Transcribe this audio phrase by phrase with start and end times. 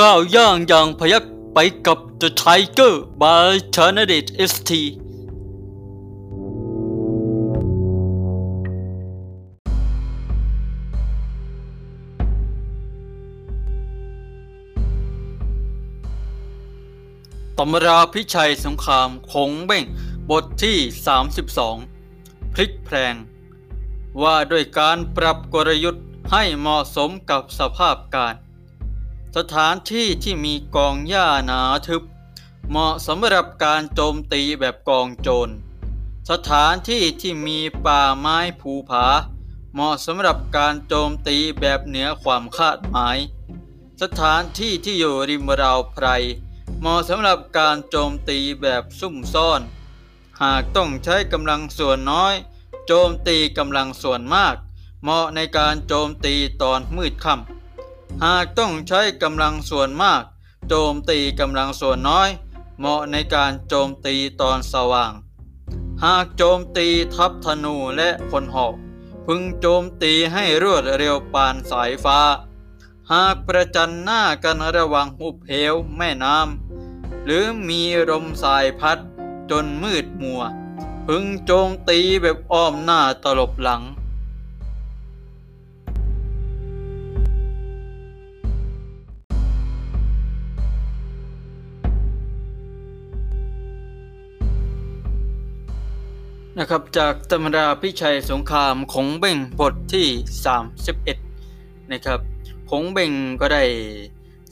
[0.00, 4.70] ก้าวย่างอย่างพยักไปกับ The Tiger by c h a n a d i t ST
[17.58, 19.84] ตำราพิชัยสงครามคงเบ้ง
[20.30, 20.78] บทที่
[21.66, 23.14] 32 พลิกแพลง
[24.22, 28.34] ว่าด้วยการปรับกลยุทธ์ให้เหมาะสมกับสภาพการ
[29.36, 32.02] สถานที่ที่มีกองหญ้าหนาทึบ
[32.68, 35.48] เหมาะสำหรับการโจมตีแบบกองโจร
[36.30, 39.06] สถานที่ที่มีป่าไม้ภูผา
[39.72, 43.16] เหมาะสำหรับการโจมตีแบบเหนือความคาดหมาย
[44.02, 46.06] สถานที่ที่อยู่ริมราวไพร
[46.80, 49.60] เหมาะสำหรับการโจมตีแบบซุ่มซ่อน
[50.42, 52.34] หากต้องใช้กำลังส่วนน้อย
[52.86, 54.54] โจมตีกำลังส่วนมาก
[55.02, 57.59] เหมาะในการโจมตีตอนมืดค่ำ
[58.24, 60.22] หากต้องใช้กำลังส่วนมาก
[60.68, 62.28] โจมตีกำลังส่วนน้อย
[62.78, 65.12] เหมาะในการโจมตีตอนสว่าง
[66.04, 68.74] หากโจมตีทัพธนูและคนหอก
[69.26, 72.20] พึงโจมตีให้รวดเร็วปานสายฟ้า
[73.12, 77.80] หากประจันหน้ากันระหว่างหุบเหวแม่น้ำหรือมี
[78.10, 78.98] ลมสายพัด
[79.50, 80.42] จนมืดมัว
[81.06, 83.82] พึงโจมตีแบบอ้อมหน้าตลบหลัง
[96.58, 100.06] นะครับจากตำราพิชัยสงครามของเบ่งบทที่
[101.18, 102.20] 31นะครับ
[102.70, 103.64] ขงเบ่งก็ได้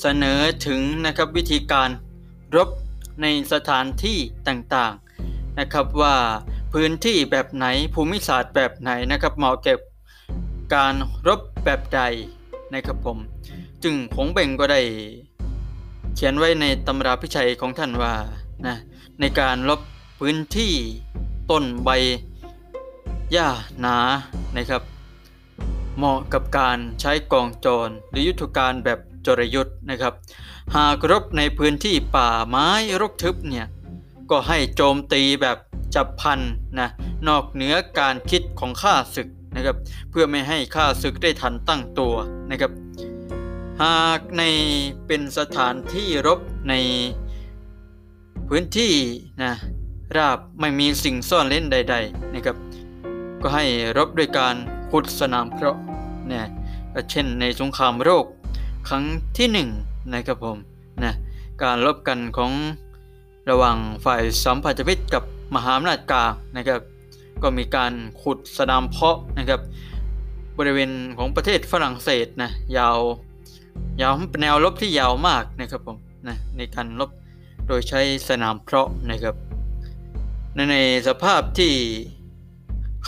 [0.00, 1.88] เสนอถึงนะครับวิธีการ
[2.56, 2.68] รบ
[3.22, 6.16] ในสถานที่ต่างๆนะครับว่า
[6.72, 9.74] พื้นที่แบบไหนภูมิศาสตร์แบบไหนนะครับเหมาะแก่
[10.74, 10.94] การ
[11.28, 12.00] รบแบบใด
[12.74, 13.18] นะครับผม
[13.82, 14.80] จึงขงเบ่งก็ได้
[16.14, 18.14] เขียนไว้ในตำราพิชัยของท่านว่า
[18.66, 18.76] นะ
[19.20, 19.80] ในการรบ
[20.20, 20.74] พื้นที่
[21.50, 21.90] ต้นใบ
[23.32, 23.48] หญ้า
[23.80, 23.96] หนา
[24.56, 24.82] นะครับ
[25.96, 30.12] เหมาะกับการใช้กองจรหรือยุทธการแบบจรยุทธ์นะครับ
[30.74, 32.68] หากรบในพื้นที่ป่าไม้
[33.00, 33.66] รกทึบเนี่ย
[34.30, 35.58] ก็ให้โจมตีแบบ
[35.94, 36.40] จับพัน
[36.80, 36.88] นะ
[37.28, 39.76] นอกเหนือการคิดของข้าศึกนะครับ
[40.10, 42.14] เพื่อไม่ให้ข้าศึกได้ทันตั้งตัว
[42.50, 42.72] นะครับ
[43.82, 44.42] หากใน
[45.06, 46.74] เป็นสถานที่รบใน
[48.48, 48.92] พื้นที่
[49.42, 49.52] นะ
[50.16, 52.56] ราบไม่มีสิ่งซ่อนเล่นใด ๆ นะครับ
[53.42, 53.64] ก็ให้
[53.96, 54.54] รบด้วยการ
[54.90, 55.76] ขุดสนามเพาะ
[56.30, 56.42] นะ
[57.10, 58.24] เช่นในสงครามโรค
[58.88, 59.04] ครั้ง
[59.36, 59.68] ที่หนึ่ง
[60.14, 60.58] นะครับผม
[61.04, 61.12] นะ
[61.62, 62.52] การรบกันของ
[63.50, 65.22] ระหว่างฝ่ายสัมพันธมิตรกับ
[65.54, 66.80] มหาอำนาจกลางนะครับ
[67.42, 67.92] ก็มีการ
[68.22, 69.60] ขุดสนามเพาะนะครับ
[70.58, 72.98] บริเวณของประเทศฝรั่งเศสนะยาว
[74.00, 75.96] ยาวเป็นแนวรบที่ยาวมากนะครับผม
[76.28, 77.10] นะในการรบ
[77.66, 79.45] โดยใช้สนามเพาะนะครับ
[80.56, 80.78] ในใน
[81.08, 81.72] สภาพที่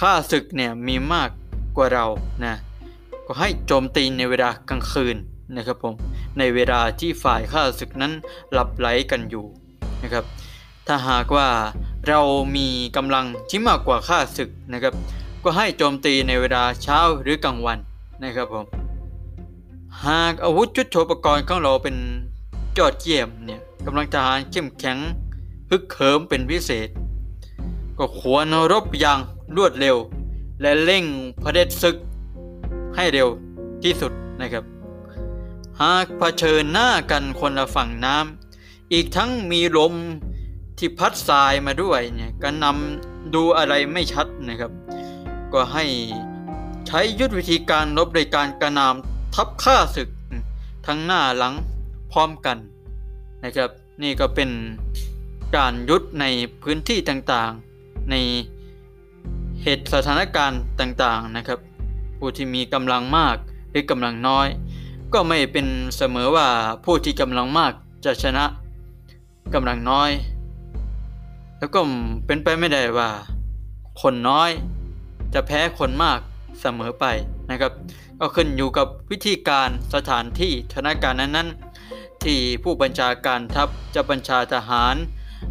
[0.00, 1.30] ค่าศึกเนี่ยมีมาก
[1.76, 2.06] กว่าเรา
[2.44, 2.54] นะ
[3.26, 5.16] ก็ให้โจมตีในเวลากลางคืน
[5.56, 5.94] นะครับผม
[6.38, 8.12] ในเวลาที่ฝ่ายข้าศึกนั้น
[8.52, 9.46] หลับไหลกันอยู่
[10.02, 10.24] นะครับ
[10.86, 11.48] ถ้าหากว่า
[12.08, 12.20] เรา
[12.56, 14.94] มีกำลังที่มากกว่าข้าศึกนะครับ
[15.44, 17.78] ก็ให้โจมตีในเวลาเช้าหรือกลางวัน
[18.24, 18.64] นะครับผม
[20.06, 21.96] หากอาวุธชุดโฉปกรณ์ของเราเป็น
[22.78, 24.98] จอดเยี่ยมเนี่ยกำลังทหารเข้มแข็ง
[25.70, 26.88] ฮึกเหิมเป็นพิเศษ
[27.98, 29.18] ก็ควรรบอย่าง
[29.56, 29.96] รวดเร็ว
[30.60, 31.04] และเร่ง
[31.42, 31.96] พระเด็จศึก
[32.96, 33.28] ให้เร็ว
[33.82, 34.64] ที่สุดนะครับ
[35.82, 39.94] หากเผชิญหน้ากันคนละฝั่งน้ำอีกทั้งมีลม
[40.78, 44.72] ที่พัดทรายมาด้วยเนี่ยก็นำดูอะไรไม่ชัดนะครับ
[45.52, 45.84] ก็ให้
[46.86, 50.08] ใช้ยุทธวิธีการรบโดยการกระนำทับฆ่าศึก
[50.86, 51.54] ทั้งหน้าหลัง
[52.12, 52.56] พร้อมกัน
[53.44, 53.70] นะครับ
[54.02, 54.50] นี่ก็เป็น
[55.56, 56.24] การยุทธใน
[56.62, 57.67] พื้นที่ต่างๆ
[58.10, 58.14] ใน
[59.62, 61.58] เหตุสถานการณ์ต่างๆนะครับ
[62.18, 63.36] ผู้ที่มีกำลังมาก
[63.70, 64.46] หรือกำลังน้อย
[65.12, 65.66] ก็ไม่เป็น
[65.96, 66.48] เสมอว่า
[66.84, 67.72] ผู้ที่กำลังมาก
[68.04, 68.44] จะชนะ
[69.54, 70.10] กำลังน้อย
[71.58, 71.80] แล้วก็
[72.26, 73.10] เป็นไปไม่ได้ว่า
[74.00, 74.50] คนน้อย
[75.34, 76.18] จะแพ้คนมาก
[76.60, 77.04] เสมอไป
[77.50, 77.72] นะครับ
[78.20, 84.94] ก็ขึ้นอยู่กับวิธีการสถานที่สถานการณ์นั้นๆ ที่ผู้บัญชาการทัพจะบัญชาทหาร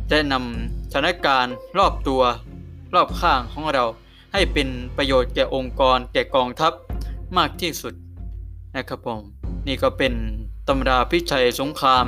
[0.09, 2.21] จะนำสถานการณ์รอบตัว
[2.93, 3.85] รอบข้างของเรา
[4.33, 4.67] ให้เป็น
[4.97, 6.73] ประโยชน์แก่องค์กรแก่กองทัพ
[7.37, 7.93] มากที่สุด
[8.75, 9.21] นะครับผม
[9.67, 10.13] นี่ก็เป็น
[10.67, 12.05] ตำราพิชัยสงคราม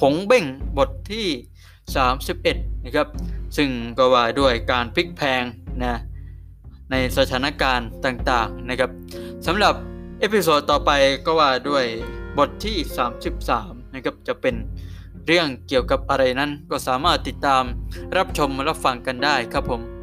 [0.00, 0.44] ขงเบ้ง
[0.78, 1.26] บทที่
[2.06, 3.08] 31 นะครับ
[3.56, 5.42] ซึ่งก็ว่าด้วยการพลิกแพลง
[5.82, 6.00] นะ
[6.90, 8.90] ในสถานการณ์ต่างๆนะครับ
[9.46, 9.74] สำหรับ
[10.20, 10.90] episode ต่อไป
[11.26, 11.84] ก็ว่าด้วย
[12.38, 12.76] บทที่
[13.36, 14.54] 33 นะครับจะเป็น
[15.26, 17.62] เรื่องเกี่ยวกับอะไรนั้นก็สามารถติดตาม
[18.16, 19.95] รับชมรับฟังกันได้ครับผม